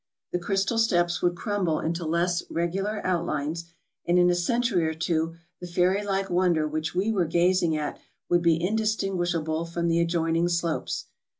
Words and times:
The 0.31 0.39
crystal 0.39 0.79
steps 0.79 1.21
would 1.21 1.35
crumble 1.35 1.79
into 1.79 2.05
less 2.05 2.41
regular 2.49 3.05
outlines, 3.05 3.65
and 4.03 4.17
in 4.17 4.31
a 4.31 4.33
century 4.35 4.87
or 4.87 4.95
two 4.95 5.35
the 5.59 5.67
fairy 5.67 6.03
like 6.03 6.27
wonder 6.31 6.67
which 6.67 6.95
we 6.95 7.11
were 7.11 7.25
gazing 7.25 7.77
at 7.77 7.99
would 8.27 8.41
be 8.41 8.59
indistinguishable 8.59 9.63
from 9.65 9.89
the 9.89 9.99
adjoining 9.99 10.47
slopes. 10.49 11.05